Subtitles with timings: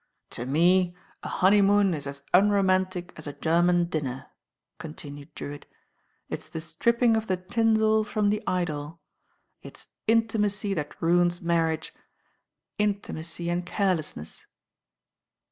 [0.31, 4.31] "To me a honeymoon is as unromantic as a German dinner,"
[4.79, 5.67] continued Drewitt.
[6.27, 8.99] "It's the stripping of the tinsel from the idol.
[9.61, 11.93] It is intimacy that ruins marriage,
[12.79, 14.47] intimacy and carelessness."